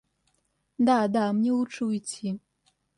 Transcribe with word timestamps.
Да 0.79 0.97
да, 1.13 1.31
мне 1.31 1.51
лучше 1.51 1.85
уйти. 1.85 2.39